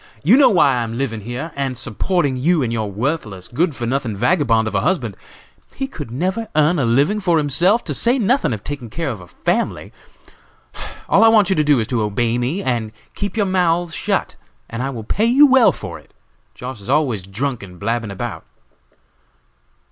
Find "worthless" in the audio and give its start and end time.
2.91-3.47